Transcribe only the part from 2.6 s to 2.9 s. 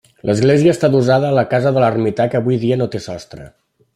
dia